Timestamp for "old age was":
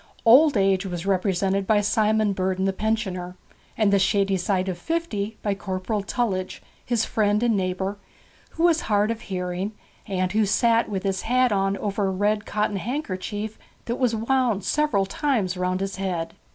0.25-1.05